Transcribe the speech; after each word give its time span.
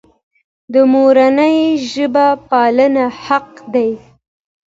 د 0.73 0.75
مورنۍ 0.91 1.57
ژبې 1.91 2.27
پالنه 2.47 3.05
حق 3.25 3.49
دی. 3.73 3.91